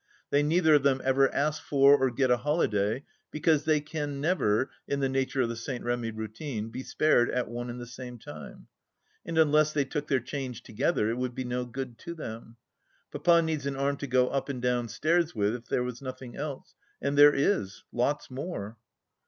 They 0.31 0.41
neither 0.41 0.73
of 0.73 0.81
them 0.81 0.99
ever 1.03 1.31
ask 1.31 1.61
for 1.61 1.95
or 1.95 2.09
get 2.09 2.31
a 2.31 2.37
holiday, 2.37 3.03
because 3.29 3.65
they 3.65 3.79
can 3.81 4.19
never, 4.19 4.71
in 4.87 4.99
the 4.99 5.07
nature 5.07 5.41
of 5.41 5.49
the 5.49 5.55
St. 5.55 5.83
Remy 5.83 6.09
routine, 6.09 6.69
be 6.69 6.81
spared 6.81 7.29
at 7.29 7.47
one 7.49 7.69
and 7.69 7.79
the 7.79 7.85
same 7.85 8.17
time, 8.17 8.65
and 9.27 9.37
unless 9.37 9.73
they 9.73 9.85
took 9.85 10.07
their 10.07 10.19
change 10.19 10.63
together 10.63 11.07
it 11.11 11.19
would 11.19 11.35
be 11.35 11.43
no 11.45 11.65
good 11.65 11.99
to 11.99 12.15
them. 12.15 12.57
Papa 13.11 13.43
needs 13.43 13.67
an 13.67 13.75
arm 13.75 13.95
to 13.97 14.07
go 14.07 14.27
up 14.29 14.49
and 14.49 14.59
down 14.59 14.87
stairs 14.89 15.35
with, 15.35 15.53
if 15.53 15.67
there 15.69 15.83
was 15.83 16.01
nothing 16.01 16.35
else, 16.35 16.73
and 16.99 17.15
there 17.15 17.35
is— 17.35 17.83
^lots 17.93 18.31
more. 18.31 18.77